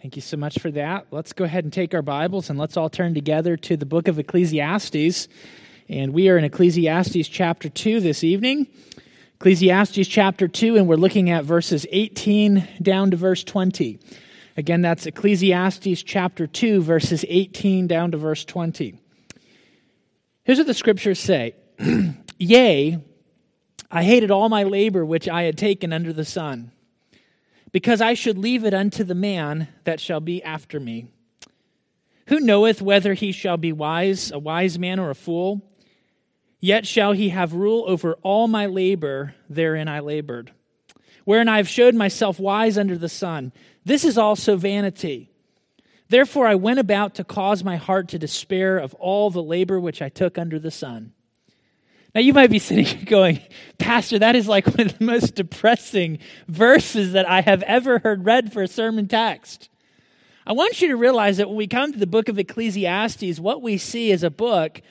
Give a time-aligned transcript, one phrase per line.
[0.00, 1.08] Thank you so much for that.
[1.10, 4.08] Let's go ahead and take our Bibles and let's all turn together to the book
[4.08, 5.28] of Ecclesiastes.
[5.90, 8.66] And we are in Ecclesiastes chapter 2 this evening.
[9.34, 13.98] Ecclesiastes chapter 2, and we're looking at verses 18 down to verse 20.
[14.56, 18.98] Again, that's Ecclesiastes chapter 2, verses 18 down to verse 20.
[20.44, 21.56] Here's what the scriptures say
[22.38, 22.98] Yea,
[23.90, 26.72] I hated all my labor which I had taken under the sun
[27.72, 31.08] because I should leave it unto the man that shall be after me.
[32.26, 35.62] Who knoweth whether he shall be wise, a wise man or a fool?
[36.60, 40.52] Yet shall he have rule over all my labor therein I labored,
[41.24, 43.52] wherein I have showed myself wise under the sun.
[43.84, 45.30] This is also vanity.
[46.08, 50.02] Therefore I went about to cause my heart to despair of all the labor which
[50.02, 51.12] I took under the sun.
[52.14, 53.40] Now, you might be sitting here going,
[53.78, 58.24] Pastor, that is like one of the most depressing verses that I have ever heard
[58.24, 59.68] read for a sermon text.
[60.44, 63.62] I want you to realize that when we come to the book of Ecclesiastes, what
[63.62, 64.82] we see is a book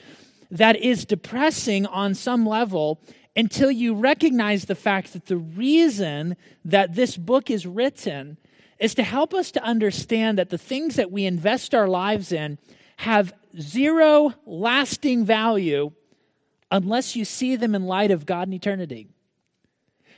[0.50, 3.02] that is depressing on some level
[3.36, 8.38] until you recognize the fact that the reason that this book is written
[8.78, 12.58] is to help us to understand that the things that we invest our lives in
[12.96, 15.92] have zero lasting value
[16.70, 19.08] unless you see them in light of God and eternity.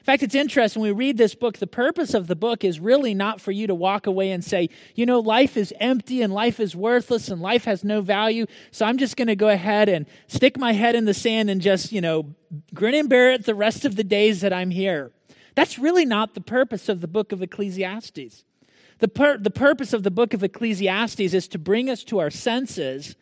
[0.02, 0.82] In fact, it's interesting.
[0.82, 3.68] When we read this book, the purpose of the book is really not for you
[3.68, 7.40] to walk away and say, you know, life is empty and life is worthless and
[7.40, 8.46] life has no value.
[8.72, 11.60] So I'm just going to go ahead and stick my head in the sand and
[11.60, 12.34] just, you know,
[12.74, 15.12] grin and bear it the rest of the days that I'm here.
[15.54, 18.44] That's really not the purpose of the book of Ecclesiastes.
[18.98, 22.30] The, pur- the purpose of the book of Ecclesiastes is to bring us to our
[22.30, 23.14] senses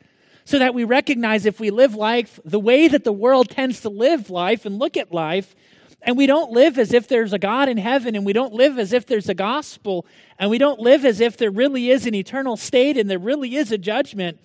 [0.51, 3.89] so that we recognize if we live life the way that the world tends to
[3.89, 5.55] live life and look at life,
[6.03, 8.77] and we don't live as if there's a God in heaven, and we don't live
[8.77, 10.05] as if there's a gospel,
[10.41, 13.55] and we don't live as if there really is an eternal state and there really
[13.55, 14.41] is a judgment,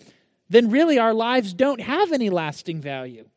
[0.47, 3.27] then really our lives don't have any lasting value.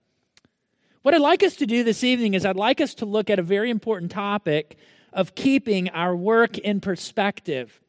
[1.00, 3.38] What I'd like us to do this evening is I'd like us to look at
[3.38, 4.76] a very important topic
[5.14, 7.80] of keeping our work in perspective.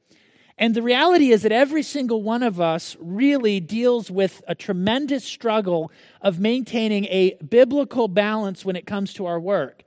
[0.60, 5.24] And the reality is that every single one of us really deals with a tremendous
[5.24, 5.90] struggle
[6.22, 9.84] of maintaining a biblical balance when it comes to our work.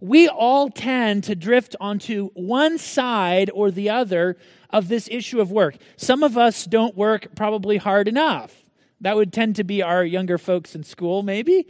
[0.00, 4.36] We all tend to drift onto one side or the other
[4.70, 5.76] of this issue of work.
[5.96, 8.54] Some of us don't work probably hard enough.
[9.00, 11.66] That would tend to be our younger folks in school, maybe.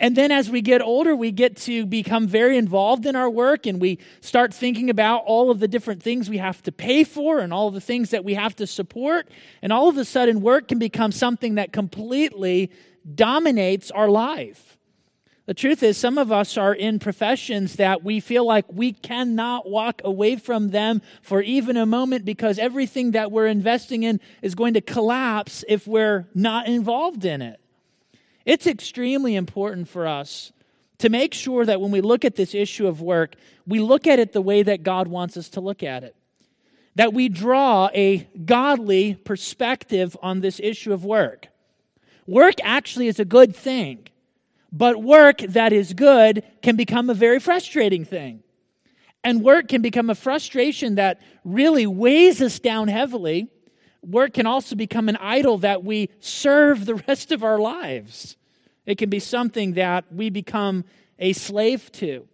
[0.00, 3.66] And then as we get older, we get to become very involved in our work
[3.66, 7.38] and we start thinking about all of the different things we have to pay for
[7.38, 9.28] and all the things that we have to support.
[9.62, 12.70] And all of a sudden, work can become something that completely
[13.14, 14.76] dominates our life.
[15.46, 19.68] The truth is, some of us are in professions that we feel like we cannot
[19.68, 24.54] walk away from them for even a moment because everything that we're investing in is
[24.54, 27.60] going to collapse if we're not involved in it.
[28.44, 30.52] It's extremely important for us
[30.98, 33.34] to make sure that when we look at this issue of work,
[33.66, 36.14] we look at it the way that God wants us to look at it.
[36.94, 41.48] That we draw a godly perspective on this issue of work.
[42.26, 44.06] Work actually is a good thing,
[44.72, 48.42] but work that is good can become a very frustrating thing.
[49.22, 53.48] And work can become a frustration that really weighs us down heavily
[54.08, 58.36] work can also become an idol that we serve the rest of our lives.
[58.86, 60.84] It can be something that we become
[61.18, 62.28] a slave to.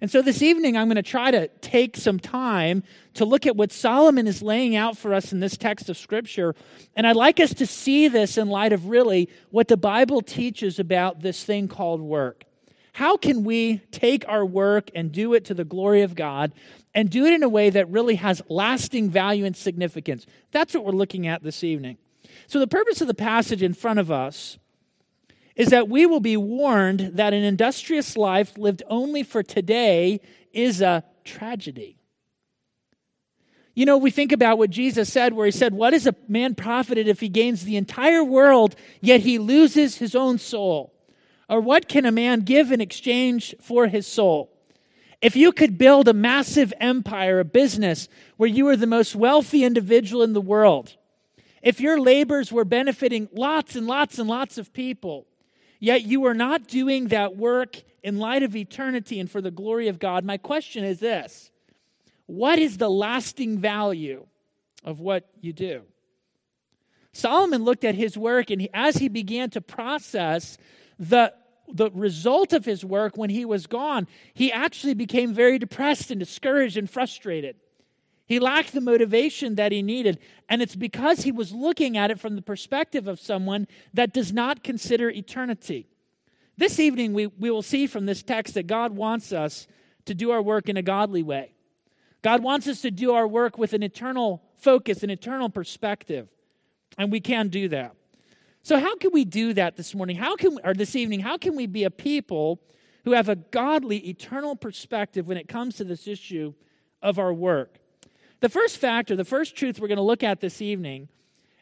[0.00, 2.82] And so this evening, I'm going to try to take some time
[3.14, 6.54] to look at what Solomon is laying out for us in this text of Scripture.
[6.94, 10.78] And I'd like us to see this in light of really what the Bible teaches
[10.78, 12.44] about this thing called work.
[12.94, 16.52] How can we take our work and do it to the glory of God
[16.94, 20.26] and do it in a way that really has lasting value and significance.
[20.52, 21.98] That's what we're looking at this evening.
[22.46, 24.58] So, the purpose of the passage in front of us
[25.56, 30.20] is that we will be warned that an industrious life lived only for today
[30.52, 31.96] is a tragedy.
[33.74, 36.54] You know, we think about what Jesus said, where he said, What is a man
[36.54, 40.93] profited if he gains the entire world, yet he loses his own soul?
[41.48, 44.50] Or what can a man give in exchange for his soul?
[45.20, 49.64] If you could build a massive empire, a business where you were the most wealthy
[49.64, 50.96] individual in the world,
[51.62, 55.26] if your labors were benefiting lots and lots and lots of people,
[55.80, 59.88] yet you are not doing that work in light of eternity and for the glory
[59.88, 61.50] of God, my question is this
[62.26, 64.26] What is the lasting value
[64.84, 65.82] of what you do?
[67.12, 70.58] Solomon looked at his work, and he, as he began to process
[70.98, 71.32] the
[71.72, 76.20] the result of his work when he was gone, he actually became very depressed and
[76.20, 77.56] discouraged and frustrated.
[78.26, 80.18] He lacked the motivation that he needed.
[80.48, 84.32] And it's because he was looking at it from the perspective of someone that does
[84.32, 85.88] not consider eternity.
[86.56, 89.66] This evening, we, we will see from this text that God wants us
[90.06, 91.52] to do our work in a godly way.
[92.22, 96.28] God wants us to do our work with an eternal focus, an eternal perspective.
[96.96, 97.94] And we can do that.
[98.64, 100.16] So, how can we do that this morning?
[100.16, 102.62] How can, or this evening, how can we be a people
[103.04, 106.54] who have a godly, eternal perspective when it comes to this issue
[107.02, 107.76] of our work?
[108.40, 111.08] The first factor, the first truth we're going to look at this evening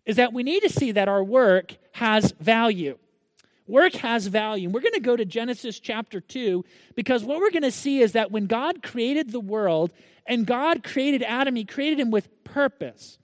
[0.07, 2.97] is that we need to see that our work has value.
[3.67, 4.71] Work has value.
[4.71, 6.65] We're going to go to Genesis chapter 2
[6.95, 9.91] because what we're going to see is that when God created the world
[10.25, 13.19] and God created Adam, he created him with purpose.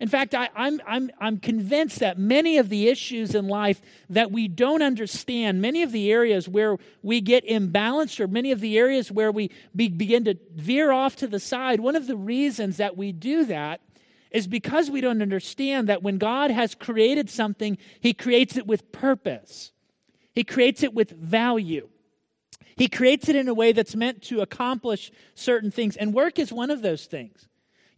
[0.00, 3.82] In fact, I, am I'm, I'm, I'm convinced that many of the issues in life
[4.08, 8.60] that we don't understand, many of the areas where we get imbalanced, or many of
[8.60, 12.16] the areas where we be, begin to veer off to the side, one of the
[12.16, 13.82] reasons that we do that
[14.30, 18.92] is because we don't understand that when God has created something, He creates it with
[18.92, 19.72] purpose,
[20.32, 21.88] He creates it with value.
[22.74, 26.50] He creates it in a way that's meant to accomplish certain things, and work is
[26.50, 27.49] one of those things.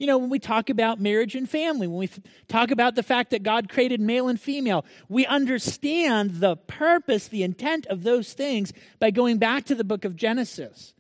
[0.02, 2.10] You know, when we talk about marriage and family, when we
[2.49, 7.44] talk about the fact that God created male and female, we understand the purpose, the
[7.44, 10.93] intent of those things by going back to the book of Genesis,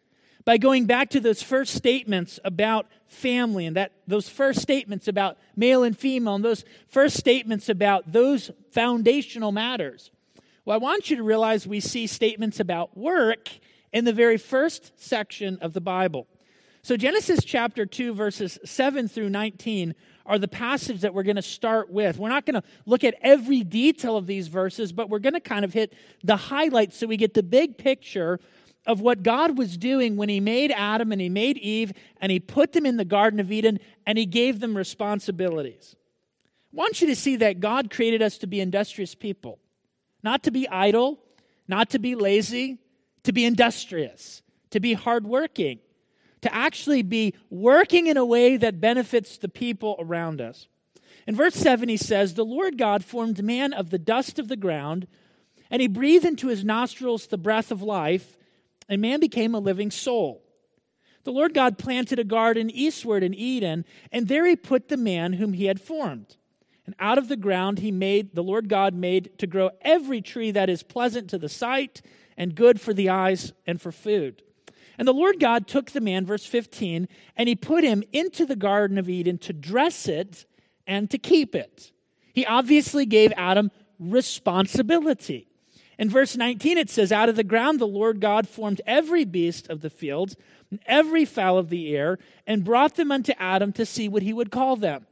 [0.44, 5.36] by going back to those first statements about family and that those first statements about
[5.56, 10.12] male and female and those first statements about those foundational matters.
[10.64, 13.48] Well, I want you to realize we see statements about work
[13.92, 16.28] in the very first section of the Bible.
[16.84, 19.94] So, Genesis chapter 2, verses 7 through 19
[20.26, 22.18] are the passage that we're going to start with.
[22.18, 25.40] We're not going to look at every detail of these verses, but we're going to
[25.40, 25.92] kind of hit
[26.24, 28.40] the highlights so we get the big picture
[28.84, 32.40] of what God was doing when He made Adam and He made Eve and He
[32.40, 35.94] put them in the Garden of Eden and He gave them responsibilities.
[36.72, 39.60] I want you to see that God created us to be industrious people,
[40.24, 41.20] not to be idle,
[41.68, 42.78] not to be lazy,
[43.22, 45.78] to be industrious, to be hardworking
[46.42, 50.68] to actually be working in a way that benefits the people around us.
[51.26, 54.56] In verse 7, he says, The Lord God formed man of the dust of the
[54.56, 55.06] ground,
[55.70, 58.36] and he breathed into his nostrils the breath of life,
[58.88, 60.42] and man became a living soul.
[61.24, 65.34] The Lord God planted a garden eastward in Eden, and there he put the man
[65.34, 66.36] whom he had formed.
[66.84, 70.50] And out of the ground he made, the Lord God made to grow every tree
[70.50, 72.02] that is pleasant to the sight
[72.36, 74.42] and good for the eyes and for food.
[75.02, 78.54] And the Lord God took the man, verse 15, and he put him into the
[78.54, 80.46] Garden of Eden to dress it
[80.86, 81.90] and to keep it.
[82.32, 85.48] He obviously gave Adam responsibility.
[85.98, 89.68] In verse 19, it says, Out of the ground the Lord God formed every beast
[89.68, 90.36] of the field
[90.70, 94.32] and every fowl of the air and brought them unto Adam to see what he
[94.32, 95.04] would call them.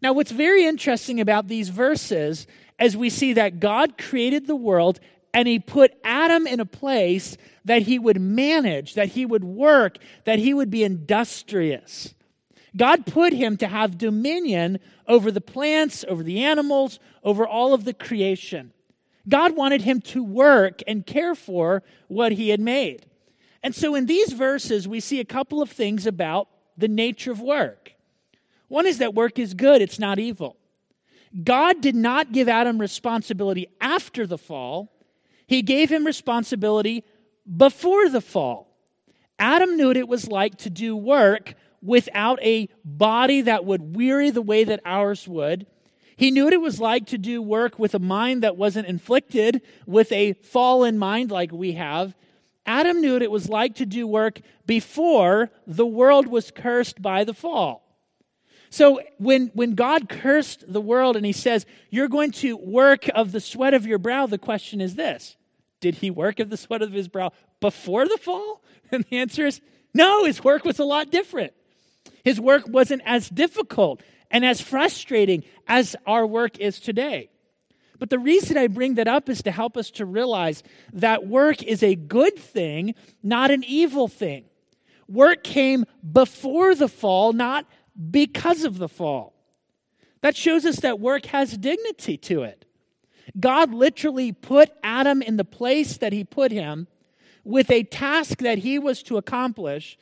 [0.00, 2.46] Now, what's very interesting about these verses
[2.78, 5.00] as we see that God created the world
[5.36, 7.36] and he put Adam in a place
[7.66, 12.14] that he would manage, that he would work, that he would be industrious.
[12.74, 17.84] God put him to have dominion over the plants, over the animals, over all of
[17.84, 18.72] the creation.
[19.28, 23.04] God wanted him to work and care for what he had made.
[23.62, 26.48] And so in these verses, we see a couple of things about
[26.78, 27.92] the nature of work.
[28.68, 30.56] One is that work is good, it's not evil.
[31.44, 34.95] God did not give Adam responsibility after the fall,
[35.46, 37.04] he gave him responsibility
[37.56, 38.76] before the fall.
[39.38, 44.30] Adam knew what it was like to do work without a body that would weary
[44.30, 45.66] the way that ours would.
[46.16, 49.60] He knew what it was like to do work with a mind that wasn't inflicted
[49.86, 52.16] with a fallen mind like we have.
[52.64, 57.22] Adam knew what it was like to do work before the world was cursed by
[57.22, 57.85] the fall.
[58.70, 63.32] So when, when God cursed the world and he says, You're going to work of
[63.32, 65.36] the sweat of your brow, the question is this
[65.80, 68.62] Did he work of the sweat of his brow before the fall?
[68.92, 69.60] And the answer is
[69.92, 71.52] no, his work was a lot different.
[72.22, 77.30] His work wasn't as difficult and as frustrating as our work is today.
[77.98, 81.62] But the reason I bring that up is to help us to realize that work
[81.62, 84.44] is a good thing, not an evil thing.
[85.08, 87.66] Work came before the fall, not
[88.10, 89.34] because of the fall.
[90.22, 92.64] That shows us that work has dignity to it.
[93.38, 96.86] God literally put Adam in the place that he put him
[97.44, 99.98] with a task that he was to accomplish.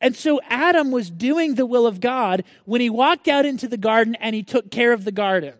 [0.00, 3.76] And so Adam was doing the will of God when he walked out into the
[3.76, 5.54] garden and he took care of the garden.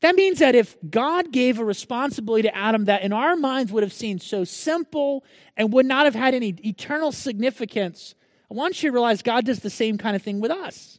[0.00, 3.82] That means that if God gave a responsibility to Adam that in our minds would
[3.82, 5.24] have seemed so simple
[5.56, 8.14] and would not have had any eternal significance,
[8.50, 10.98] I want you to realize God does the same kind of thing with us.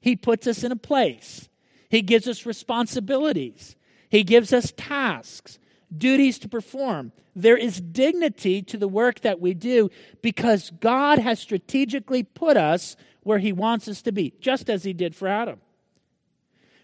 [0.00, 1.48] He puts us in a place.
[1.88, 3.76] He gives us responsibilities.
[4.08, 5.58] He gives us tasks,
[5.96, 7.12] duties to perform.
[7.36, 9.90] There is dignity to the work that we do
[10.22, 14.92] because God has strategically put us where He wants us to be, just as He
[14.92, 15.60] did for Adam.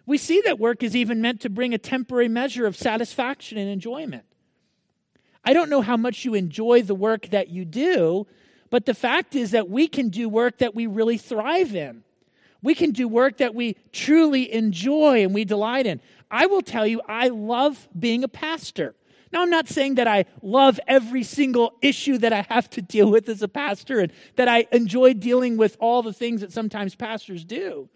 [0.06, 3.68] We see that work is even meant to bring a temporary measure of satisfaction and
[3.68, 4.24] enjoyment.
[5.44, 8.26] I don't know how much you enjoy the work that you do,
[8.70, 12.02] but the fact is that we can do work that we really thrive in.
[12.62, 16.00] We can do work that we truly enjoy and we delight in.
[16.30, 18.94] I will tell you, I love being a pastor.
[19.32, 23.10] Now, I'm not saying that I love every single issue that I have to deal
[23.10, 26.94] with as a pastor and that I enjoy dealing with all the things that sometimes
[26.94, 27.88] pastors do.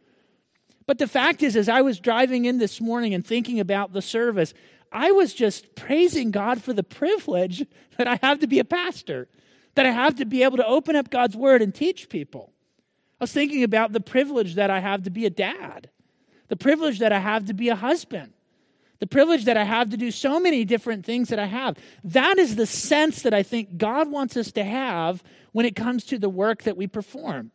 [0.87, 4.03] But the fact is, as I was driving in this morning and thinking about the
[4.03, 4.53] service,
[4.91, 7.65] I was just praising God for the privilege
[7.97, 9.29] that I have to be a pastor,
[9.75, 12.53] that I have to be able to open up God's word and teach people.
[13.21, 15.91] I was thinking about the privilege that I have to be a dad,
[16.49, 18.33] the privilege that I have to be a husband,
[18.99, 21.77] the privilege that I have to do so many different things that I have.
[22.05, 26.05] That is the sense that I think God wants us to have when it comes
[26.05, 27.51] to the work that we perform.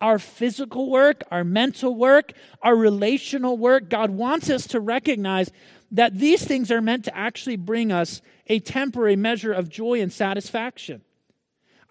[0.00, 5.50] Our physical work, our mental work, our relational work, God wants us to recognize
[5.90, 10.12] that these things are meant to actually bring us a temporary measure of joy and
[10.12, 11.02] satisfaction.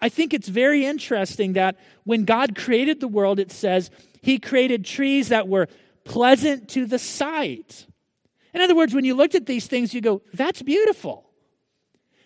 [0.00, 3.90] I think it's very interesting that when God created the world, it says
[4.22, 5.68] he created trees that were
[6.04, 7.86] pleasant to the sight.
[8.54, 11.30] In other words, when you looked at these things, you go, that's beautiful.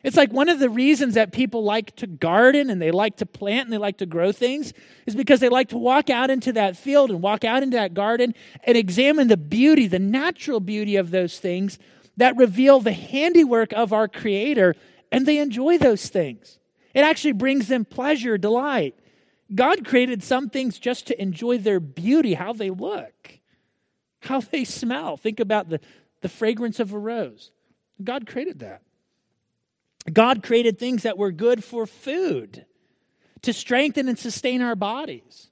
[0.05, 3.27] It's like one of the reasons that people like to garden and they like to
[3.27, 4.75] plant and they like to grow things
[5.07, 7.95] is because they like to walk out into that field and walk out into that
[7.95, 11.79] garden and examine the beauty, the natural beauty of those things
[12.19, 14.77] that reveal the handiwork of our Creator,
[15.11, 16.59] and they enjoy those things.
[16.95, 18.95] It actually brings them pleasure, delight.
[19.55, 23.41] God created some things just to enjoy their beauty, how they look,
[24.21, 25.17] how they smell.
[25.17, 25.81] Think about the,
[26.23, 27.51] the fragrance of a rose.
[28.03, 28.83] God created that.
[30.13, 32.67] God created things that were good for food,
[33.43, 35.51] to strengthen and sustain our bodies.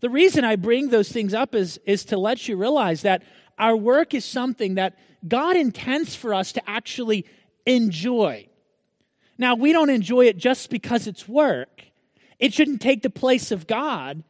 [0.00, 3.22] The reason I bring those things up is, is to let you realize that
[3.58, 7.24] our work is something that God intends for us to actually
[7.66, 8.48] enjoy.
[9.42, 11.82] Now, we don't enjoy it just because it's work.
[12.38, 14.22] It shouldn't take the place of God.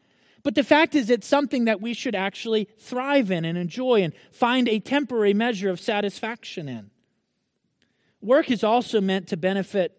[0.43, 4.15] But the fact is, it's something that we should actually thrive in and enjoy and
[4.31, 6.91] find a temporary measure of satisfaction in.
[8.23, 9.95] Work is also meant to benefit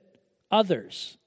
[0.49, 1.19] others.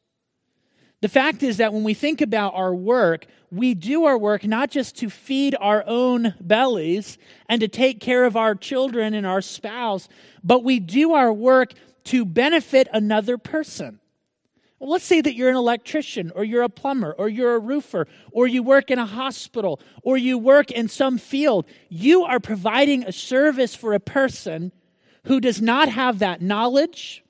[1.01, 4.73] The fact is that when we think about our work, we do our work not
[4.73, 9.41] just to feed our own bellies and to take care of our children and our
[9.41, 10.09] spouse,
[10.43, 11.73] but we do our work
[12.07, 14.01] to benefit another person.
[14.79, 18.07] Well, let's say that you're an electrician, or you're a plumber, or you're a roofer,
[18.31, 21.67] or you work in a hospital, or you work in some field.
[21.89, 24.73] You are providing a service for a person
[25.25, 27.25] who does not have that knowledge,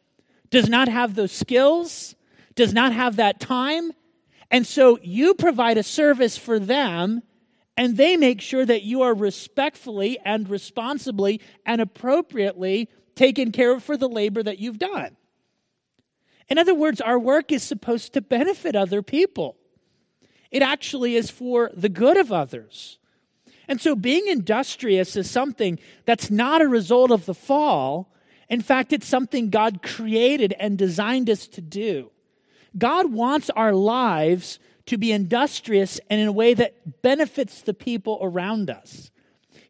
[0.50, 2.16] does not have those skills,
[2.56, 3.92] does not have that time.
[4.50, 7.22] And so you provide a service for them,
[7.76, 13.82] and they make sure that you are respectfully and responsibly and appropriately taken care of
[13.82, 15.16] for the labor that you've done.
[16.48, 19.56] In other words, our work is supposed to benefit other people.
[20.50, 22.98] It actually is for the good of others.
[23.68, 28.12] And so being industrious is something that's not a result of the fall.
[28.48, 32.12] In fact, it's something God created and designed us to do.
[32.78, 38.20] God wants our lives to be industrious and in a way that benefits the people
[38.22, 39.10] around us.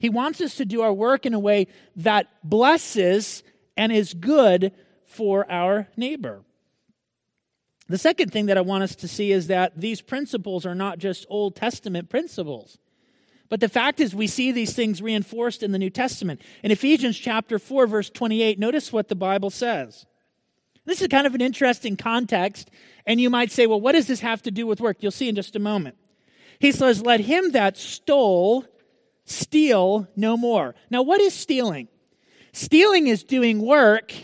[0.06, 3.42] He wants us to do our work in a way that blesses
[3.76, 4.70] and is good
[5.04, 6.44] for our neighbor.
[7.88, 10.98] The second thing that I want us to see is that these principles are not
[10.98, 12.78] just Old Testament principles.
[13.48, 16.40] But the fact is, we see these things reinforced in the New Testament.
[16.62, 20.06] In Ephesians chapter 4, verse 28, notice what the Bible says.
[20.84, 22.70] This is kind of an interesting context,
[23.06, 24.98] and you might say, well, what does this have to do with work?
[25.00, 25.96] You'll see in just a moment.
[26.60, 28.64] He says, Let him that stole
[29.26, 30.74] steal no more.
[30.90, 31.88] Now, what is stealing?
[32.52, 34.14] Stealing is doing work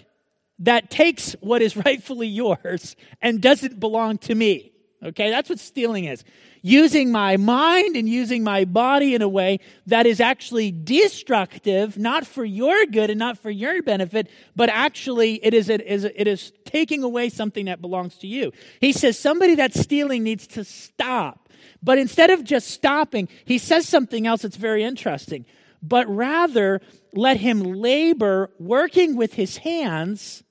[0.61, 4.73] that takes what is rightfully yours and doesn't belong to me.
[5.04, 6.25] Okay, that's what stealing is
[6.62, 12.25] using my mind and using my body in a way that is actually destructive, not
[12.25, 16.28] for your good and not for your benefit, but actually it is, it is, it
[16.28, 18.52] is taking away something that belongs to you.
[18.80, 21.41] He says somebody that's stealing needs to stop.
[21.82, 25.44] But instead of just stopping, he says something else that's very interesting.
[25.82, 26.80] But rather,
[27.12, 30.44] let him labor working with his hands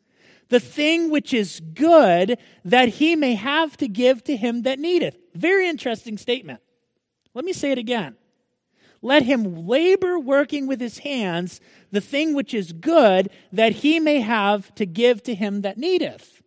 [0.50, 5.18] the thing which is good that he may have to give to him that needeth.
[5.34, 6.60] Very interesting statement.
[7.34, 8.18] Let me say it again.
[9.02, 11.62] Let him labor working with his hands
[11.92, 16.41] the thing which is good, that he may have to give to him that needeth.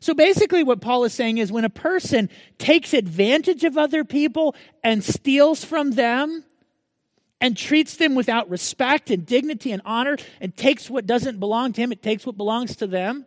[0.00, 4.54] So basically, what Paul is saying is when a person takes advantage of other people
[4.84, 6.44] and steals from them
[7.40, 11.80] and treats them without respect and dignity and honor and takes what doesn't belong to
[11.80, 13.26] him, it takes what belongs to them.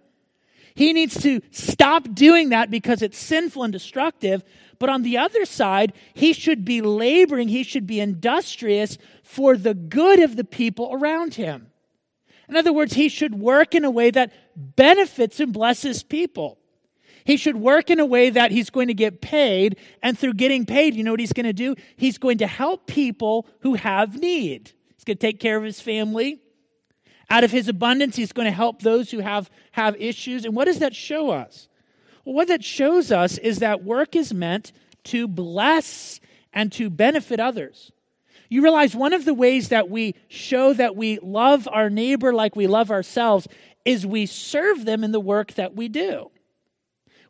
[0.75, 4.43] He needs to stop doing that because it's sinful and destructive.
[4.77, 9.73] But on the other side, he should be laboring, he should be industrious for the
[9.73, 11.67] good of the people around him.
[12.49, 16.57] In other words, he should work in a way that benefits and blesses people.
[17.23, 20.65] He should work in a way that he's going to get paid, and through getting
[20.65, 21.75] paid, you know what he's going to do?
[21.95, 24.71] He's going to help people who have need.
[24.95, 26.41] He's going to take care of his family.
[27.29, 30.43] Out of his abundance, he's going to help those who have, have issues.
[30.43, 31.67] And what does that show us?
[32.25, 34.71] Well, what that shows us is that work is meant
[35.05, 36.19] to bless
[36.51, 37.91] and to benefit others.
[38.49, 42.55] You realize one of the ways that we show that we love our neighbor like
[42.55, 43.47] we love ourselves
[43.85, 46.31] is we serve them in the work that we do.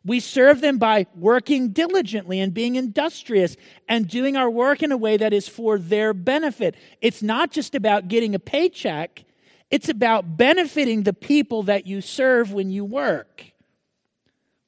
[0.02, 4.96] We serve them by working diligently and being industrious and doing our work in a
[4.96, 6.74] way that is for their benefit.
[7.02, 9.24] It's not just about getting a paycheck,
[9.70, 13.44] it's about benefiting the people that you serve when you work.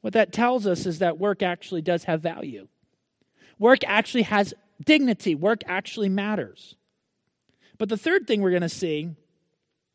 [0.02, 2.68] What that tells us is that work actually does have value.
[3.58, 4.52] Work actually has
[4.84, 5.34] dignity.
[5.34, 6.76] Work actually matters.
[7.78, 9.10] But the third thing we're going to see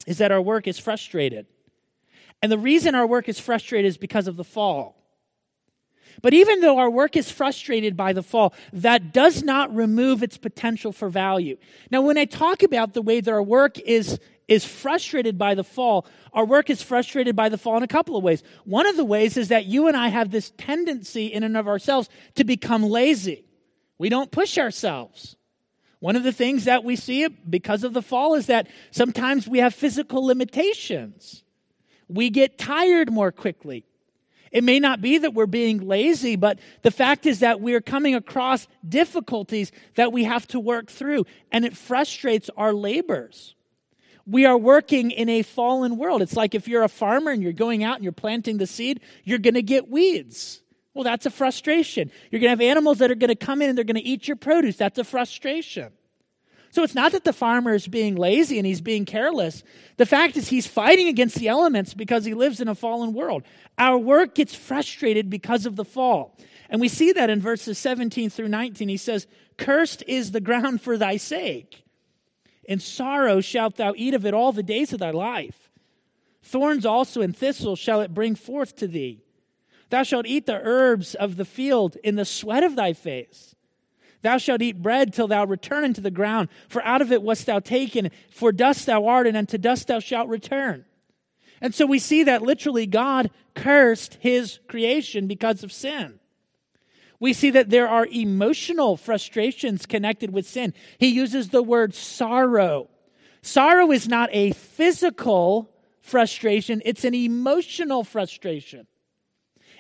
[0.06, 1.46] is that our work is frustrated.
[2.42, 4.96] And the reason our work is frustrated is because of the fall.
[6.22, 10.38] But even though our work is frustrated by the fall, that does not remove its
[10.38, 11.58] potential for value.
[11.92, 15.64] Now, when I talk about the way that our work is, is frustrated by the
[15.64, 18.44] fall, our work is frustrated by the fall in a couple of ways.
[18.66, 21.68] One of the ways is that you and I have this tendency in and of
[21.68, 23.47] ourselves to become lazy.
[23.98, 25.36] We don't push ourselves.
[26.00, 29.60] One of the things that we see because of the fall is that sometimes we
[29.60, 31.44] have physical limitations.
[32.08, 33.84] We get tired more quickly.
[34.52, 38.16] It may not be that we're being lazy, but the fact is that we're coming
[38.16, 43.56] across difficulties that we have to work through, and it frustrates our labors.
[44.26, 46.22] We are working in a fallen world.
[46.22, 49.02] It's like if you're a farmer and you're going out and you're planting the seed,
[49.24, 50.62] you're going to get weeds.
[50.98, 52.10] Well, that's a frustration.
[52.32, 54.04] You're going to have animals that are going to come in and they're going to
[54.04, 54.78] eat your produce.
[54.78, 55.92] That's a frustration.
[56.72, 59.62] So it's not that the farmer is being lazy and he's being careless.
[59.98, 63.44] The fact is he's fighting against the elements because he lives in a fallen world.
[63.78, 66.36] Our work gets frustrated because of the fall.
[66.68, 68.90] And we see that in verses 17 through 19.
[68.90, 69.28] He says,
[69.60, 71.84] Cursed is the ground for thy sake.
[72.64, 75.70] In sorrow shalt thou eat of it all the days of thy life.
[76.42, 79.22] Thorns also and thistles shall it bring forth to thee.
[79.90, 83.56] Thou shalt eat the herbs of the field in the sweat of thy face.
[84.22, 87.46] Thou shalt eat bread till thou return into the ground, for out of it wast
[87.46, 90.86] thou taken, for dust thou art, and unto dust thou shalt return.
[91.62, 96.20] And so we see that literally God cursed his creation because of sin.
[97.20, 100.74] We see that there are emotional frustrations connected with sin.
[101.00, 102.90] He uses the word sorrow.
[103.42, 105.72] Sorrow is not a physical
[106.02, 108.88] frustration, it's an emotional frustration.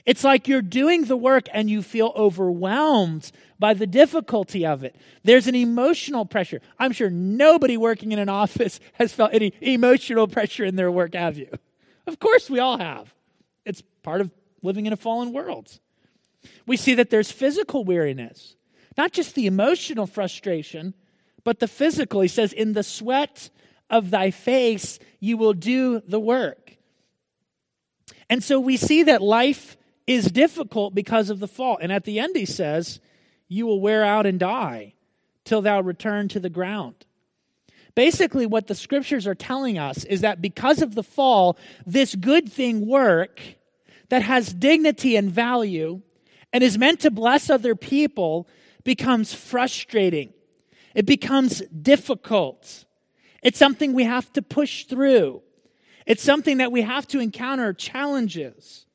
[0.07, 4.95] It's like you're doing the work and you feel overwhelmed by the difficulty of it.
[5.23, 6.61] There's an emotional pressure.
[6.79, 11.13] I'm sure nobody working in an office has felt any emotional pressure in their work,
[11.13, 11.49] have you?
[12.07, 13.13] Of course, we all have.
[13.65, 14.31] It's part of
[14.63, 15.77] living in a fallen world.
[16.65, 18.55] We see that there's physical weariness,
[18.97, 20.93] not just the emotional frustration,
[21.43, 22.21] but the physical.
[22.21, 23.49] He says, In the sweat
[23.89, 26.77] of thy face, you will do the work.
[28.29, 29.75] And so we see that life
[30.07, 31.77] is difficult because of the fall.
[31.79, 32.99] And at the end, he says,
[33.47, 34.93] You will wear out and die
[35.43, 37.05] till thou return to the ground.
[37.93, 42.51] Basically, what the scriptures are telling us is that because of the fall, this good
[42.51, 43.41] thing work
[44.09, 46.01] that has dignity and value
[46.53, 48.47] and is meant to bless other people
[48.83, 50.33] becomes frustrating.
[50.95, 52.85] It becomes difficult.
[53.43, 55.41] It's something we have to push through.
[56.05, 58.86] It's something that we have to encounter challenges.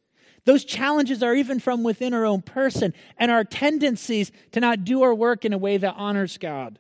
[0.45, 5.03] Those challenges are even from within our own person and our tendencies to not do
[5.03, 6.79] our work in a way that honors God.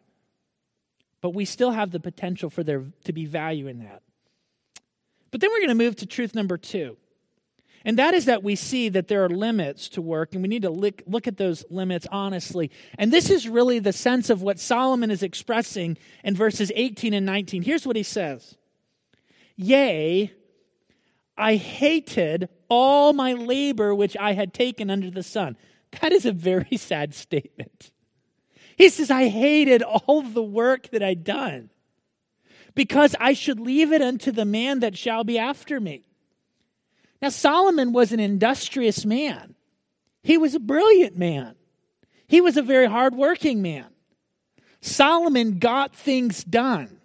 [1.21, 4.03] But we still have the potential for there to be value in that.
[5.31, 6.97] But then we're going to move to truth number two.
[7.85, 10.63] And that is that we see that there are limits to work, and we need
[10.63, 12.71] to look, look at those limits honestly.
[12.97, 17.27] And this is really the sense of what Solomon is expressing in verses 18 and
[17.27, 17.63] 19.
[17.63, 18.57] Here's what he says
[19.57, 20.33] Yea,
[21.43, 25.57] I hated all my labor which I had taken under the sun.
[26.01, 27.91] That is a very sad statement.
[28.77, 31.71] He says, I hated all the work that I'd done
[32.77, 36.05] because I should leave it unto the man that shall be after me.
[37.21, 39.57] Now, Solomon was an industrious man,
[40.23, 41.57] he was a brilliant man,
[42.29, 43.87] he was a very hardworking man.
[44.81, 46.99] Solomon got things done.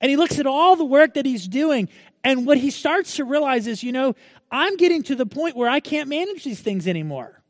[0.00, 1.90] And he looks at all the work that he's doing,
[2.24, 4.14] and what he starts to realize is, you know,
[4.50, 7.40] I'm getting to the point where I can't manage these things anymore.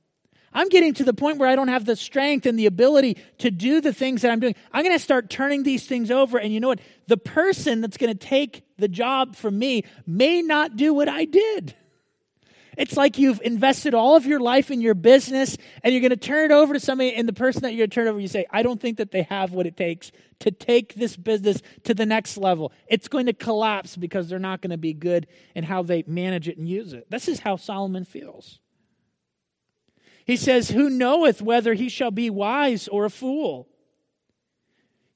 [0.52, 3.50] I'm getting to the point where I don't have the strength and the ability to
[3.50, 4.56] do the things that I'm doing.
[4.72, 6.38] I'm going to start turning these things over.
[6.38, 6.80] And you know what?
[7.06, 11.24] The person that's going to take the job from me may not do what I
[11.24, 11.76] did.
[12.76, 16.16] It's like you've invested all of your life in your business and you're going to
[16.16, 18.28] turn it over to somebody, and the person that you're going to turn over, you
[18.28, 21.94] say, I don't think that they have what it takes to take this business to
[21.94, 22.72] the next level.
[22.87, 26.48] It's going to collapse because they're not going to be good in how they manage
[26.48, 27.11] it and use it.
[27.11, 28.61] This is how Solomon feels.
[30.24, 33.68] He says, Who knoweth whether he shall be wise or a fool?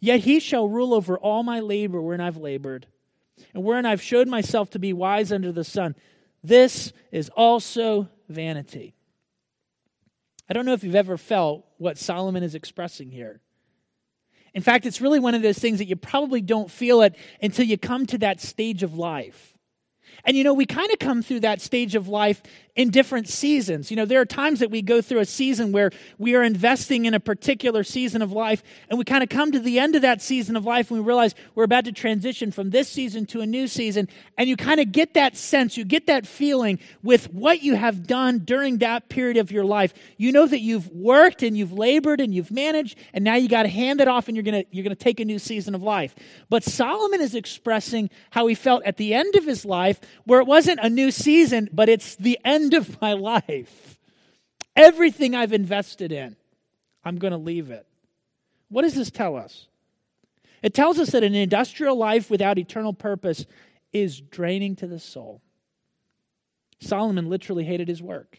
[0.00, 2.86] Yet he shall rule over all my labor wherein I've labored,
[3.54, 5.94] and wherein I've showed myself to be wise under the sun.
[6.44, 8.94] This is also vanity.
[10.48, 13.40] I don't know if you've ever felt what Solomon is expressing here.
[14.52, 17.64] In fact, it's really one of those things that you probably don't feel it until
[17.64, 19.53] you come to that stage of life.
[20.24, 22.42] And you know, we kind of come through that stage of life
[22.76, 23.90] in different seasons.
[23.90, 27.04] You know, there are times that we go through a season where we are investing
[27.04, 30.02] in a particular season of life, and we kind of come to the end of
[30.02, 33.40] that season of life and we realize we're about to transition from this season to
[33.42, 34.08] a new season.
[34.36, 38.06] And you kind of get that sense, you get that feeling with what you have
[38.06, 39.94] done during that period of your life.
[40.16, 43.62] You know that you've worked and you've labored and you've managed, and now you got
[43.62, 45.74] to hand it off and you're going to you're going to take a new season
[45.74, 46.14] of life.
[46.48, 50.46] But Solomon is expressing how he felt at the end of his life, where it
[50.46, 53.98] wasn't a new season, but it's the end of my life,
[54.76, 56.36] everything I've invested in,
[57.04, 57.86] I'm going to leave it.
[58.68, 59.66] What does this tell us?
[60.62, 63.44] It tells us that an industrial life without eternal purpose
[63.92, 65.42] is draining to the soul.
[66.80, 68.38] Solomon literally hated his work.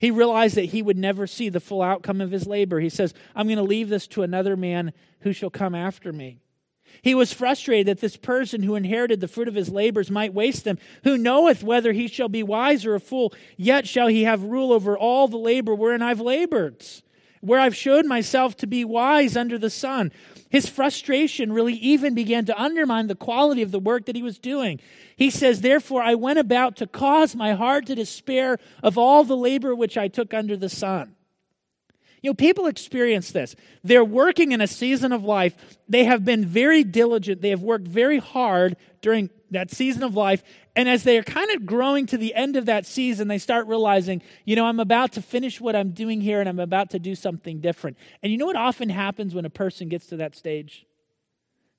[0.00, 2.80] He realized that he would never see the full outcome of his labor.
[2.80, 6.40] He says, I'm going to leave this to another man who shall come after me.
[7.02, 10.64] He was frustrated that this person who inherited the fruit of his labors might waste
[10.64, 10.78] them.
[11.04, 13.32] Who knoweth whether he shall be wise or a fool?
[13.56, 16.84] Yet shall he have rule over all the labor wherein I've labored,
[17.40, 20.12] where I've showed myself to be wise under the sun.
[20.50, 24.38] His frustration really even began to undermine the quality of the work that he was
[24.38, 24.80] doing.
[25.16, 29.36] He says, Therefore, I went about to cause my heart to despair of all the
[29.36, 31.16] labor which I took under the sun.
[32.24, 33.54] You know, people experience this.
[33.82, 35.54] They're working in a season of life.
[35.90, 37.42] They have been very diligent.
[37.42, 40.42] They have worked very hard during that season of life.
[40.74, 43.66] And as they are kind of growing to the end of that season, they start
[43.66, 46.98] realizing, you know, I'm about to finish what I'm doing here and I'm about to
[46.98, 47.98] do something different.
[48.22, 50.86] And you know what often happens when a person gets to that stage?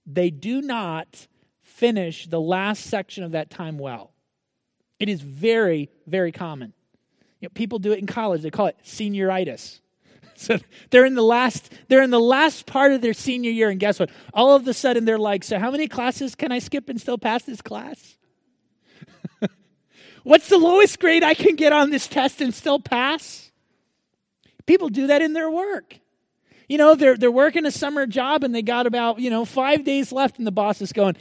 [0.05, 1.25] They do not
[1.63, 4.11] finish the last section of that time well.
[4.99, 6.73] It is very, very common.
[7.39, 9.79] You know, people do it in college, they call it senioritis.
[10.35, 10.57] So
[10.89, 13.99] they're in the last they're in the last part of their senior year and guess
[13.99, 14.09] what?
[14.33, 17.17] All of a sudden they're like so how many classes can i skip and still
[17.17, 18.17] pass this class?
[20.23, 23.51] What's the lowest grade i can get on this test and still pass?
[24.65, 25.99] People do that in their work
[26.67, 29.83] you know they're, they're working a summer job and they got about you know five
[29.83, 31.15] days left and the boss is going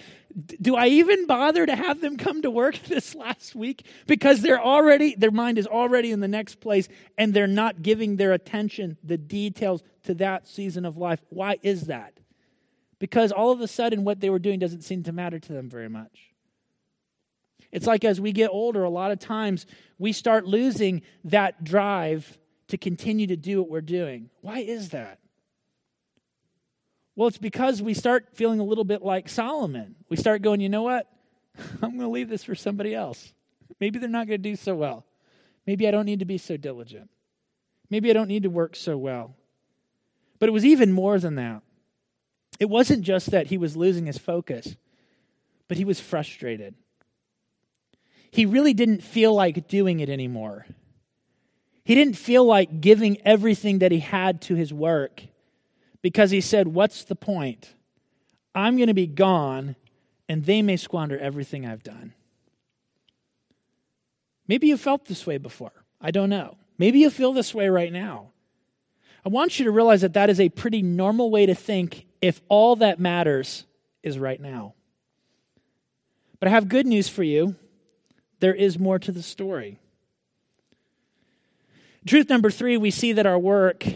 [0.61, 3.87] do I even bother to have them come to work this last week?
[4.07, 8.17] Because they're already, their mind is already in the next place and they're not giving
[8.17, 11.21] their attention, the details to that season of life.
[11.31, 12.19] Why is that?
[12.99, 15.69] Because all of a sudden what they were doing doesn't seem to matter to them
[15.69, 16.33] very much.
[17.71, 19.67] It's like as we get older, a lot of times
[19.99, 24.31] we start losing that drive to continue to do what we're doing.
[24.41, 25.19] Why is that?
[27.17, 29.95] Well, it's because we start feeling a little bit like Solomon.
[30.09, 31.09] We start going, you know what?
[31.83, 33.33] I'm going to leave this for somebody else.
[33.81, 35.05] Maybe they're not going to do so well.
[35.67, 37.09] Maybe I don't need to be so diligent.
[37.89, 39.37] Maybe I don't need to work so well.
[40.39, 41.63] But it was even more than that.
[42.59, 44.77] It wasn't just that he was losing his focus,
[45.69, 46.75] but he was frustrated.
[48.31, 50.67] He really didn't feel like doing it anymore.
[51.85, 55.23] He didn't feel like giving everything that he had to his work
[56.05, 57.73] because he said, What's the point?
[58.55, 59.75] I'm going to be gone,
[60.29, 62.13] and they may squander everything I've done.
[64.47, 65.73] Maybe you felt this way before.
[66.03, 66.59] I don't know.
[66.77, 68.33] Maybe you feel this way right now.
[69.25, 72.43] I want you to realize that that is a pretty normal way to think if
[72.51, 73.65] all that matters
[74.03, 74.75] is right now.
[76.39, 77.57] But I have good news for you
[78.41, 79.79] there is more to the story.
[82.07, 83.87] Truth number three, we see that our work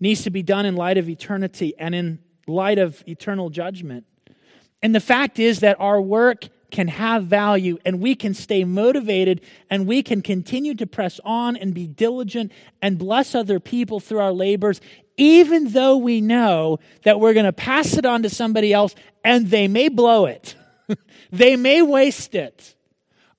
[0.00, 4.04] needs to be done in light of eternity and in light of eternal judgment.
[4.82, 9.40] And the fact is that our work can have value and we can stay motivated
[9.68, 14.20] and we can continue to press on and be diligent and bless other people through
[14.20, 14.80] our labors,
[15.16, 19.48] even though we know that we're going to pass it on to somebody else and
[19.48, 20.54] they may blow it.
[21.30, 22.74] they may waste it.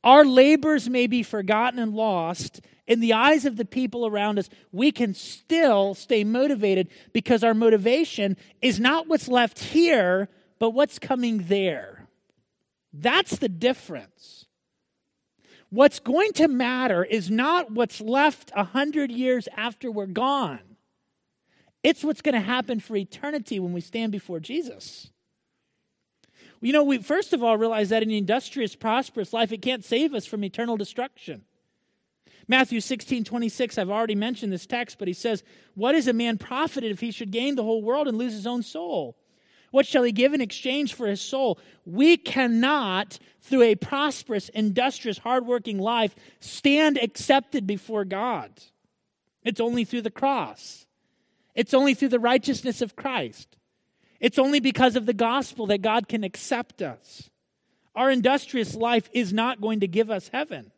[0.04, 2.62] Our labors may be forgotten and lost.
[2.88, 7.54] In the eyes of the people around us, we can still stay motivated because our
[7.54, 12.08] motivation is not what's left here, but what's coming there.
[12.94, 14.46] That's the difference.
[15.70, 20.60] What's going to matter is not what's left a hundred years after we're gone.
[21.84, 25.10] It's what's going to happen for eternity when we stand before Jesus.
[26.60, 30.14] You know, we first of all realize that an industrious, prosperous life, it can't save
[30.14, 31.44] us from eternal destruction.
[32.48, 35.44] Matthew 16, 26, I've already mentioned this text, but he says,
[35.76, 38.48] What is a man profited if he should gain the whole world and lose his
[38.48, 39.18] own soul?
[39.72, 41.58] What shall he give in exchange for his soul?
[41.86, 48.52] We cannot, through a prosperous, industrious, hardworking life, stand accepted before God.
[49.44, 50.86] It's only through the cross,
[51.56, 53.58] it's only through the righteousness of Christ.
[54.20, 57.32] It's only because of the gospel that God can accept us.
[57.96, 60.72] Our industrious life is not going to give us heaven.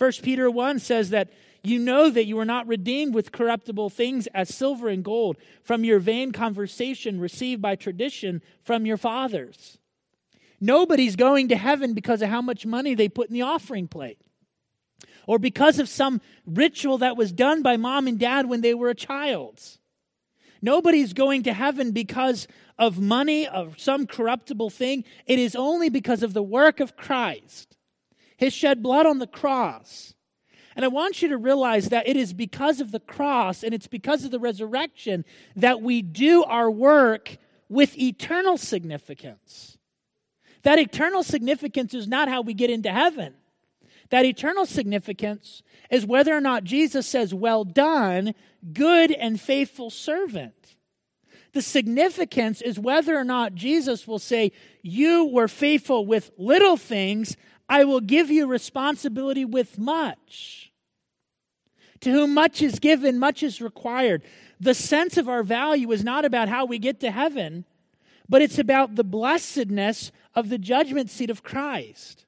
[0.00, 1.28] 1 Peter 1 says that
[1.62, 5.84] you know that you were not redeemed with corruptible things as silver and gold from
[5.84, 9.76] your vain conversation received by tradition from your fathers.
[10.58, 14.18] Nobody's going to heaven because of how much money they put in the offering plate
[15.26, 18.88] or because of some ritual that was done by mom and dad when they were
[18.88, 19.60] a child.
[20.62, 25.04] Nobody's going to heaven because of money, of some corruptible thing.
[25.26, 27.76] It is only because of the work of Christ,
[28.40, 30.14] His shed blood on the cross.
[30.74, 33.86] And I want you to realize that it is because of the cross and it's
[33.86, 35.26] because of the resurrection
[35.56, 37.36] that we do our work
[37.68, 39.76] with eternal significance.
[40.62, 43.34] That eternal significance is not how we get into heaven.
[44.08, 48.34] That eternal significance is whether or not Jesus says, Well done,
[48.72, 50.76] good and faithful servant.
[51.52, 57.36] The significance is whether or not Jesus will say, You were faithful with little things,
[57.70, 60.72] I will give you responsibility with much.
[62.00, 64.22] To whom much is given, much is required.
[64.58, 67.64] The sense of our value is not about how we get to heaven,
[68.28, 72.26] but it's about the blessedness of the judgment seat of Christ.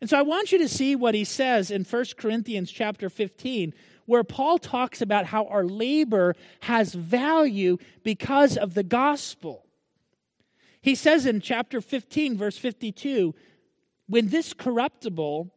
[0.00, 3.74] And so I want you to see what he says in 1 Corinthians chapter 15
[4.04, 9.66] where Paul talks about how our labor has value because of the gospel.
[10.80, 13.34] He says in chapter 15, verse 52
[14.08, 15.52] when this corruptible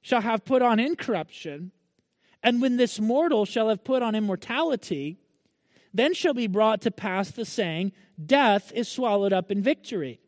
[0.00, 1.72] shall have put on incorruption,
[2.42, 5.18] and when this mortal shall have put on immortality,
[5.94, 7.92] then shall be brought to pass the saying,
[8.24, 10.20] Death is swallowed up in victory.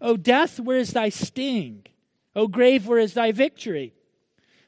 [0.00, 1.86] O death, where is thy sting?
[2.36, 3.94] O grave, where is thy victory?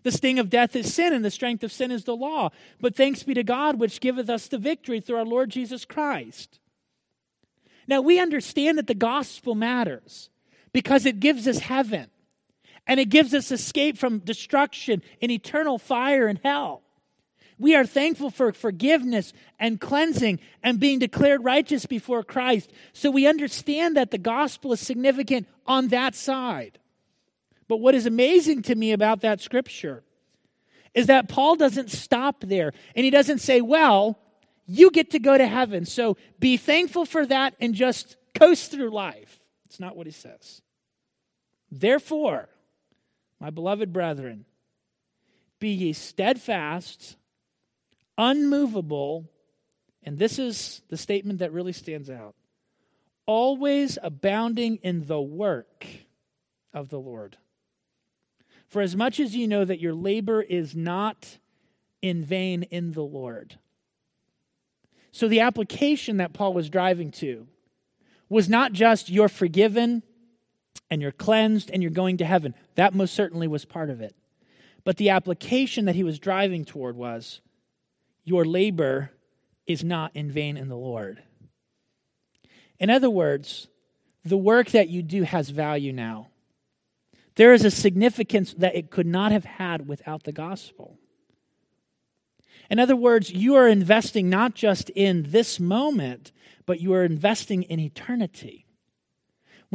[0.02, 2.50] The sting of death is sin, and the strength of sin is the law.
[2.80, 6.60] But thanks be to God, which giveth us the victory through our Lord Jesus Christ.
[7.88, 10.30] Now, we understand that the gospel matters
[10.76, 12.06] because it gives us heaven
[12.86, 16.82] and it gives us escape from destruction and eternal fire and hell.
[17.58, 22.70] We are thankful for forgiveness and cleansing and being declared righteous before Christ.
[22.92, 26.78] So we understand that the gospel is significant on that side.
[27.68, 30.02] But what is amazing to me about that scripture
[30.92, 34.18] is that Paul doesn't stop there and he doesn't say, well,
[34.66, 38.90] you get to go to heaven, so be thankful for that and just coast through
[38.90, 39.40] life.
[39.64, 40.60] It's not what he says.
[41.70, 42.48] Therefore,
[43.40, 44.44] my beloved brethren,
[45.58, 47.16] be ye steadfast,
[48.16, 49.30] unmovable,
[50.02, 52.34] and this is the statement that really stands out
[53.26, 55.84] always abounding in the work
[56.72, 57.36] of the Lord.
[58.68, 61.38] For as much as you know that your labor is not
[62.00, 63.58] in vain in the Lord.
[65.12, 67.46] So the application that Paul was driving to
[68.28, 70.02] was not just you're forgiven
[70.90, 72.54] and you're cleansed and you're going to heaven.
[72.74, 74.14] That most certainly was part of it.
[74.84, 77.40] But the application that he was driving toward was
[78.24, 79.10] your labor
[79.66, 81.22] is not in vain in the Lord.
[82.78, 83.68] In other words,
[84.24, 86.28] the work that you do has value now.
[87.36, 90.98] There is a significance that it could not have had without the gospel.
[92.70, 96.32] In other words, you are investing not just in this moment,
[96.64, 98.65] but you are investing in eternity.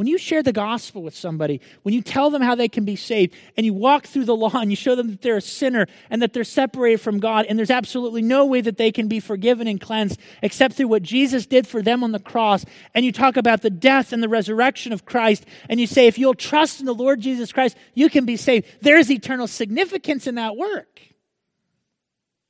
[0.02, 2.96] When you share the gospel with somebody, when you tell them how they can be
[2.96, 5.86] saved, and you walk through the law and you show them that they're a sinner
[6.10, 9.20] and that they're separated from God, and there's absolutely no way that they can be
[9.20, 12.64] forgiven and cleansed except through what Jesus did for them on the cross,
[12.96, 16.18] and you talk about the death and the resurrection of Christ, and you say, if
[16.18, 18.66] you'll trust in the Lord Jesus Christ, you can be saved.
[18.80, 21.00] There's eternal significance in that work.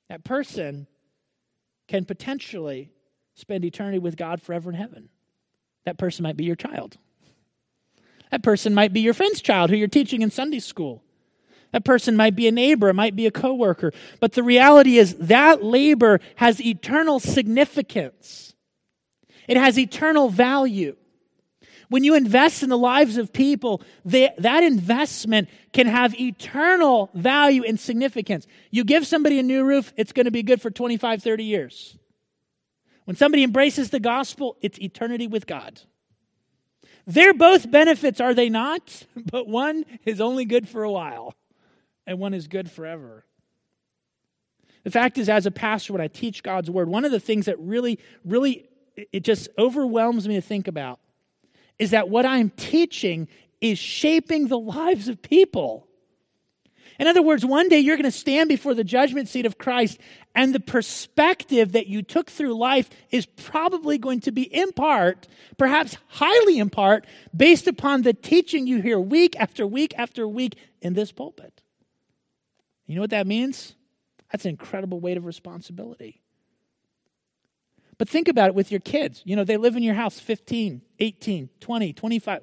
[0.08, 0.86] That person
[1.86, 2.92] can potentially
[3.34, 5.10] spend eternity with God forever in heaven.
[5.84, 6.96] That person might be your child.
[8.32, 11.04] That person might be your friend's child who you're teaching in Sunday school.
[11.72, 13.92] That person might be a neighbor, it might be a coworker.
[14.20, 18.54] But the reality is that labor has eternal significance.
[19.46, 20.96] It has eternal value.
[21.90, 27.64] When you invest in the lives of people, they, that investment can have eternal value
[27.64, 28.46] and significance.
[28.70, 31.98] You give somebody a new roof, it's going to be good for 25, 30 years.
[33.04, 35.82] When somebody embraces the gospel, it's eternity with God.
[37.06, 39.04] They're both benefits, are they not?
[39.30, 41.34] But one is only good for a while,
[42.06, 43.24] and one is good forever.
[44.84, 47.46] The fact is, as a pastor, when I teach God's word, one of the things
[47.46, 48.68] that really, really,
[49.12, 50.98] it just overwhelms me to think about
[51.78, 53.28] is that what I'm teaching
[53.60, 55.88] is shaping the lives of people.
[56.98, 59.98] In other words, one day you're going to stand before the judgment seat of Christ,
[60.34, 65.26] and the perspective that you took through life is probably going to be in part,
[65.58, 70.56] perhaps highly in part, based upon the teaching you hear week after week after week
[70.80, 71.62] in this pulpit.
[72.86, 73.74] You know what that means?
[74.30, 76.20] That's an incredible weight of responsibility.
[77.98, 79.22] But think about it with your kids.
[79.24, 82.40] You know, they live in your house 15, 18, 20, 25.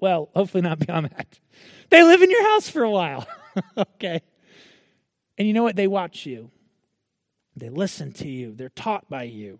[0.00, 1.38] Well, hopefully not beyond that.
[1.90, 3.26] They live in your house for a while.
[3.78, 4.20] okay?
[5.38, 5.76] And you know what?
[5.76, 6.50] They watch you,
[7.56, 9.58] they listen to you, they're taught by you,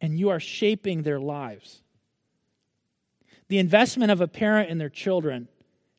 [0.00, 1.82] and you are shaping their lives.
[3.48, 5.48] The investment of a parent in their children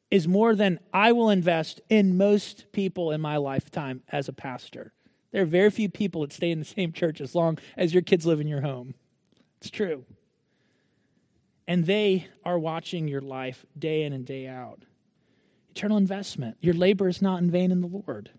[0.10, 4.94] is more than I will invest in most people in my lifetime as a pastor.
[5.32, 8.04] There are very few people that stay in the same church as long as your
[8.04, 8.94] kids live in your home.
[9.60, 10.06] It's true.
[11.68, 14.84] And they are watching your life day in and day out
[15.76, 16.56] eternal investment.
[16.62, 18.30] Your labor is not in vain in the Lord.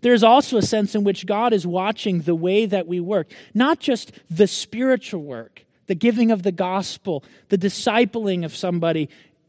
[0.00, 3.80] There's also a sense in which God is watching the way that we work, not
[3.80, 9.08] just the spiritual work, the giving of the gospel, the discipling of somebody,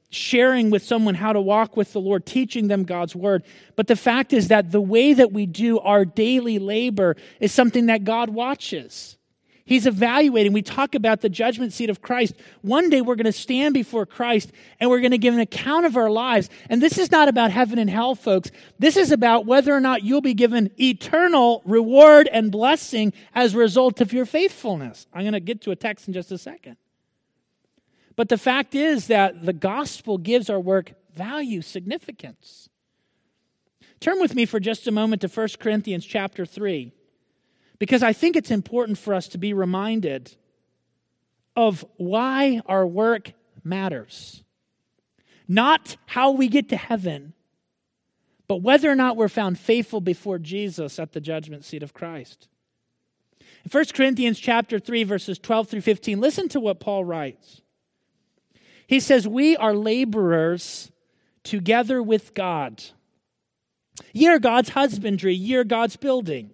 [0.09, 3.43] sharing with someone how to walk with the Lord, teaching them God's word.
[3.75, 7.85] But the fact is that the way that we do our daily labor is something
[7.87, 9.17] that God watches.
[9.65, 10.52] He's evaluating.
[10.52, 12.34] We talk about the judgment seat of Christ.
[12.62, 15.86] One day we're going to stand before Christ and we're going to give an account
[15.86, 16.49] of our lives.
[16.69, 18.52] And this is not about heaven and hell, folks.
[18.78, 23.58] This is about whether or not you'll be given eternal reward and blessing as a
[23.58, 25.08] result of your faithfulness.
[25.13, 26.76] I'm going to get to a text in just a second.
[28.17, 32.67] But the fact is that the gospel gives our work value, significance.
[34.02, 36.91] Turn with me for just a moment to 1 Corinthians chapter 3
[37.83, 40.37] because I think it's important for us to be reminded
[41.53, 44.41] of why our work matters.
[45.49, 47.33] Not how we get to heaven,
[48.47, 52.47] but whether or not we're found faithful before Jesus at the judgment seat of Christ.
[53.65, 57.63] In 1 Corinthians chapter 3 verses 12 through 15, listen to what Paul writes.
[58.87, 60.89] He says, "We are laborers
[61.43, 62.81] together with God.
[64.13, 66.51] Ye are God's husbandry, ye are God's building."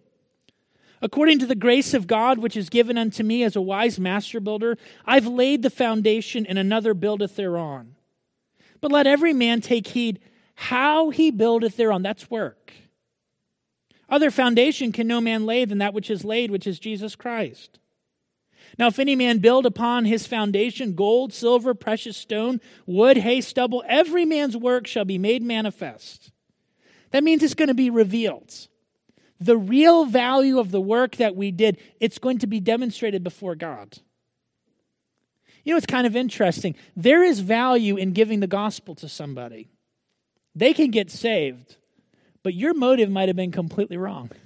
[1.02, 4.40] According to the grace of God which is given unto me as a wise master
[4.40, 7.96] builder, I've laid the foundation, and another buildeth thereon.
[8.82, 10.20] But let every man take heed
[10.56, 12.02] how he buildeth thereon.
[12.02, 12.74] That's work.
[14.10, 17.80] Other foundation can no man lay than that which is laid, which is Jesus Christ.
[18.78, 23.84] Now, if any man build upon his foundation gold, silver, precious stone, wood, hay, stubble,
[23.88, 26.32] every man's work shall be made manifest.
[27.12, 28.68] That means it's going to be revealed
[29.40, 33.56] the real value of the work that we did, it's going to be demonstrated before
[33.56, 33.98] God.
[35.64, 36.76] You know, it's kind of interesting.
[36.96, 39.70] There is value in giving the gospel to somebody.
[40.56, 41.78] They can get saved,
[42.44, 44.32] but your motive might have been completely wrong.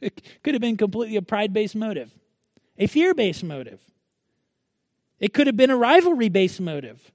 [0.00, 2.16] It could have been completely a pride based motive,
[2.78, 3.80] a fear based motive.
[5.18, 7.10] It could have been a rivalry based motive.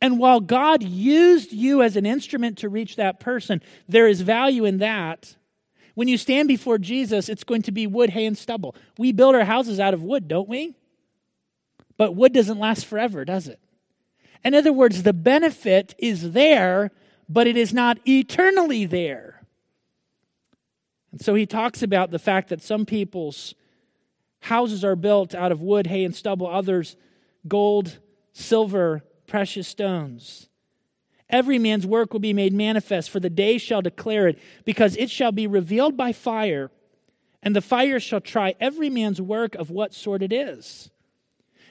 [0.00, 4.64] And while God used you as an instrument to reach that person, there is value
[4.64, 5.34] in that.
[5.94, 8.74] When you stand before Jesus, it's going to be wood, hay, and stubble.
[8.98, 10.74] We build our houses out of wood, don't we?
[11.96, 13.60] But wood doesn't last forever, does it?
[14.44, 16.90] In other words, the benefit is there,
[17.28, 19.42] but it is not eternally there.
[21.12, 23.54] And so he talks about the fact that some people's
[24.40, 26.96] houses are built out of wood, hay, and stubble, others
[27.46, 27.98] gold,
[28.32, 30.48] silver, precious stones.
[31.30, 35.10] Every man's work will be made manifest, for the day shall declare it, because it
[35.10, 36.70] shall be revealed by fire,
[37.42, 40.90] and the fire shall try every man's work of what sort it is.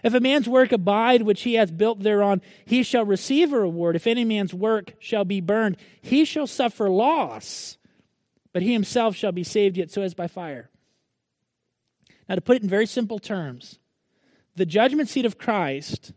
[0.04, 3.96] If a man's work abide which he hath built thereon, he shall receive a reward.
[3.96, 7.78] If any man's work shall be burned, he shall suffer loss,
[8.52, 10.70] but he himself shall be saved, yet so as by fire.
[12.28, 13.80] Now, to put it in very simple terms,
[14.56, 16.12] the judgment seat of Christ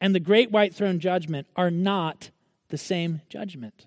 [0.00, 2.30] and the great white throne judgment are not
[2.74, 3.86] the same judgment.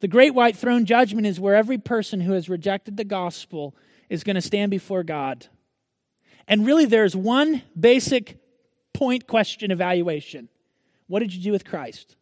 [0.00, 3.74] The great white throne judgment is where every person who has rejected the gospel
[4.08, 5.48] is going to stand before God
[6.46, 8.38] and really, there's one basic
[8.92, 10.48] point question evaluation
[11.06, 12.16] What did you do with Christ?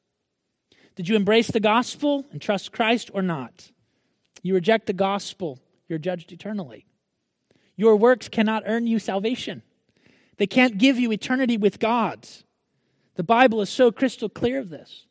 [0.95, 3.71] Did you embrace the gospel and trust Christ or not?
[4.43, 5.59] You reject the gospel,
[5.89, 6.87] you're judged eternally.
[7.77, 9.63] Your works cannot earn you salvation,
[10.37, 12.29] they can't give you eternity with God.
[13.17, 15.07] The Bible is so crystal clear of this.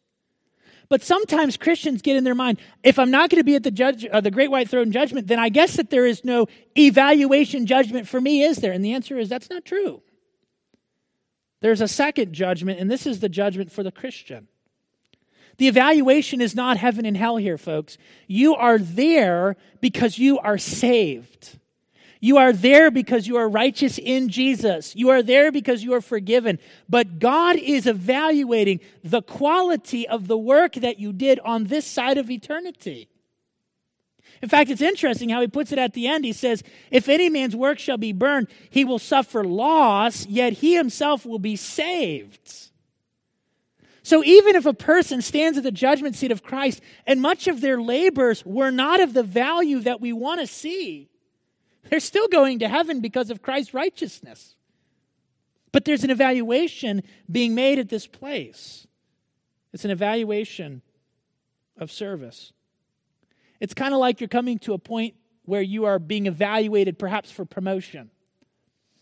[0.89, 3.71] But sometimes Christians get in their mind, if I'm not going to be at the
[3.71, 6.47] judge, uh, the great white throne judgment, then I guess that there is no
[6.77, 8.73] evaluation judgment for me, is there?
[8.73, 10.01] And the answer is that's not true.
[11.61, 14.49] There's a second judgment, and this is the judgment for the Christian.
[15.59, 17.97] The evaluation is not heaven and hell here, folks.
[18.27, 21.57] You are there because you are saved.
[22.23, 24.95] You are there because you are righteous in Jesus.
[24.95, 26.59] You are there because you are forgiven.
[26.87, 32.19] But God is evaluating the quality of the work that you did on this side
[32.19, 33.09] of eternity.
[34.43, 36.23] In fact, it's interesting how he puts it at the end.
[36.23, 40.75] He says, If any man's work shall be burned, he will suffer loss, yet he
[40.75, 42.69] himself will be saved.
[44.03, 47.61] So even if a person stands at the judgment seat of Christ and much of
[47.61, 51.10] their labors were not of the value that we want to see,
[51.89, 54.55] they're still going to heaven because of Christ's righteousness.
[55.71, 58.87] But there's an evaluation being made at this place.
[59.73, 60.81] It's an evaluation
[61.77, 62.51] of service.
[63.59, 65.15] It's kind of like you're coming to a point
[65.45, 68.09] where you are being evaluated perhaps for promotion.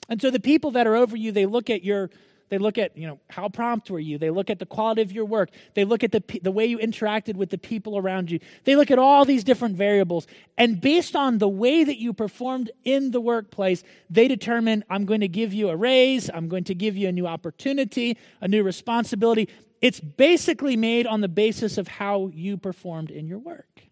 [0.07, 2.09] And so the people that are over you, they look at your
[2.49, 4.17] they look at, you know, how prompt were you?
[4.17, 5.49] They look at the quality of your work.
[5.75, 8.39] They look at the, the way you interacted with the people around you.
[8.63, 10.27] They look at all these different variables.
[10.57, 15.21] And based on the way that you performed in the workplace, they determine I'm going
[15.21, 18.63] to give you a raise, I'm going to give you a new opportunity, a new
[18.63, 19.47] responsibility.
[19.81, 23.83] It's basically made on the basis of how you performed in your work.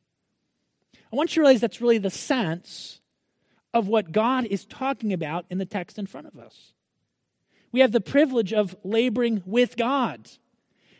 [0.94, 3.00] I want you to realize that's really the sense
[3.74, 6.74] of what God is talking about in the text in front of us.
[7.72, 10.30] We have the privilege of laboring with God,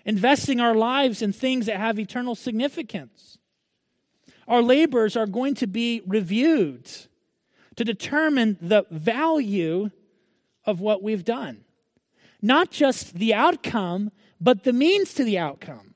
[0.06, 3.38] investing our lives in things that have eternal significance.
[4.48, 6.90] Our labors are going to be reviewed
[7.76, 9.92] to determine the value
[10.66, 11.64] of what we've done.
[12.42, 15.96] Not just the outcome, but the means to the outcome.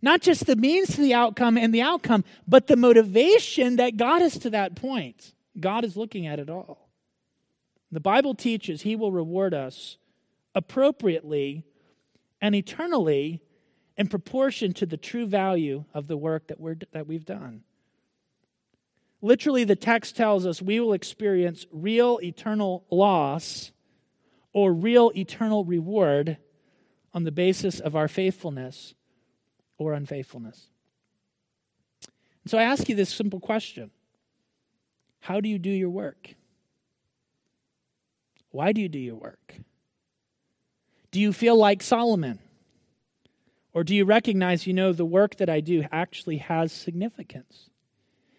[0.00, 4.20] Not just the means to the outcome and the outcome, but the motivation that got
[4.20, 5.32] us to that point.
[5.58, 6.81] God is looking at it all.
[7.92, 9.98] The Bible teaches he will reward us
[10.54, 11.64] appropriately
[12.40, 13.42] and eternally
[13.98, 17.62] in proportion to the true value of the work that, we're, that we've done.
[19.20, 23.70] Literally, the text tells us we will experience real eternal loss
[24.54, 26.38] or real eternal reward
[27.14, 28.94] on the basis of our faithfulness
[29.76, 30.68] or unfaithfulness.
[32.46, 33.90] so I ask you this simple question
[35.20, 36.34] How do you do your work?
[38.52, 39.54] Why do you do your work?
[41.10, 42.38] Do you feel like Solomon?
[43.74, 47.70] Or do you recognize, you know, the work that I do actually has significance?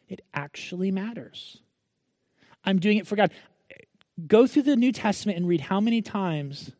[0.07, 1.57] It actually matters.
[2.63, 3.31] I'm doing it for God.
[4.27, 6.71] Go through the New Testament and read how many times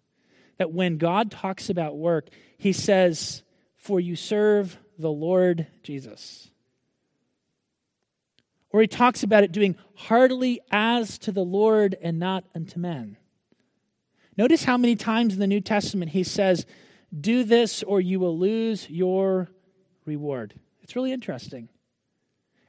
[0.58, 3.42] that when God talks about work, he says,
[3.76, 6.52] For you serve the Lord Jesus.
[8.70, 13.18] Or he talks about it doing heartily as to the Lord and not unto men.
[14.38, 16.66] Notice how many times in the New Testament he says,
[17.18, 19.50] Do this or you will lose your
[20.06, 20.56] reward.
[20.82, 21.70] It's really interesting.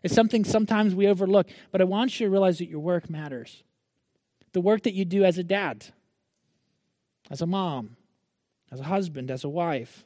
[0.02, 3.62] It's something sometimes we overlook, but I want you to realize that your work matters.
[4.52, 5.86] The work that you do as a dad,
[7.30, 7.96] as a mom,
[8.70, 10.04] as a husband, as a wife,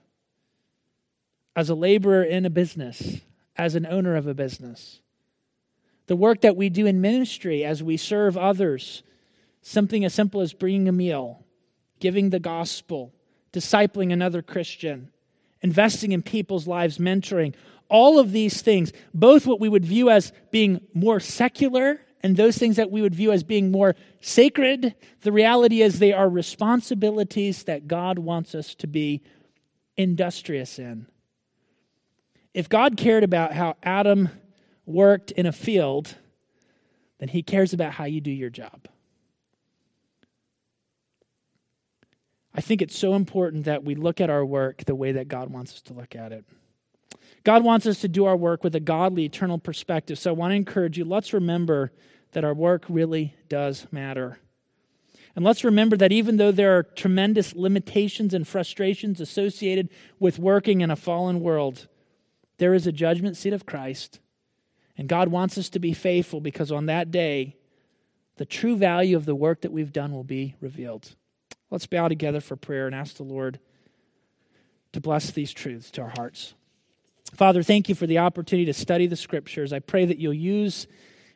[1.57, 3.21] as a laborer in a business,
[3.57, 5.01] as an owner of a business.
[6.07, 9.03] The work that we do in ministry as we serve others,
[9.61, 11.45] something as simple as bringing a meal,
[12.01, 13.13] giving the gospel,
[13.53, 15.11] discipling another Christian,
[15.63, 17.55] investing in people's lives, mentoring,
[17.89, 22.59] all of these things, both what we would view as being more secular and those
[22.59, 27.65] things that we would view as being more sacred, the reality is they are responsibilities
[27.65, 29.23] that God wants us to be
[29.97, 31.07] industrious in.
[32.55, 34.31] If God cared about how Adam
[34.85, 36.17] worked in a field,
[37.19, 38.89] then he cares about how you do your job.
[42.59, 45.49] I think it's so important that we look at our work the way that God
[45.49, 46.45] wants us to look at it.
[47.45, 50.19] God wants us to do our work with a godly, eternal perspective.
[50.19, 51.93] So I want to encourage you let's remember
[52.33, 54.41] that our work really does matter.
[55.37, 59.89] And let's remember that even though there are tremendous limitations and frustrations associated
[60.19, 61.87] with working in a fallen world,
[62.57, 64.19] there is a judgment seat of Christ.
[64.97, 67.55] And God wants us to be faithful because on that day,
[68.35, 71.15] the true value of the work that we've done will be revealed.
[71.71, 73.59] Let's bow together for prayer and ask the Lord
[74.93, 76.55] to bless these truths to our hearts.
[77.35, 79.73] Father, thank you for the opportunity to study the scriptures.
[79.73, 80.87] I pray that you'll use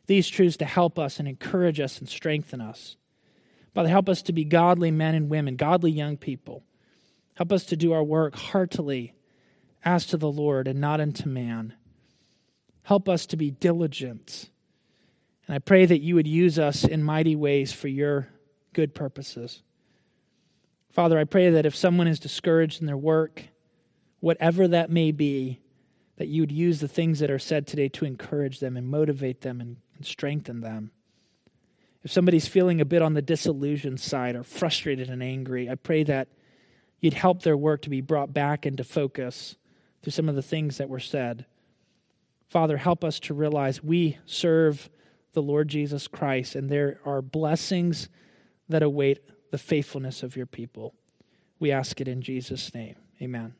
[0.06, 2.96] these truths to help us and encourage us and strengthen us.
[3.74, 6.62] Father, help us to be godly men and women, godly young people.
[7.34, 9.14] Help us to do our work heartily
[9.84, 11.74] as to the Lord and not unto man.
[12.82, 14.50] Help us to be diligent.
[15.46, 18.28] And I pray that you would use us in mighty ways for your
[18.72, 19.62] good purposes.
[20.92, 23.44] Father, I pray that if someone is discouraged in their work,
[24.20, 25.58] whatever that may be,
[26.16, 29.40] that you would use the things that are said today to encourage them and motivate
[29.40, 30.90] them and, and strengthen them.
[32.04, 36.02] If somebody's feeling a bit on the disillusioned side or frustrated and angry, I pray
[36.04, 36.28] that
[37.00, 39.56] you'd help their work to be brought back into focus
[40.02, 41.46] through some of the things that were said.
[42.48, 44.90] Father, help us to realize we serve
[45.32, 48.10] the Lord Jesus Christ, and there are blessings
[48.68, 49.20] that await
[49.52, 50.94] the faithfulness of your people.
[51.60, 52.96] We ask it in Jesus' name.
[53.20, 53.54] Amen.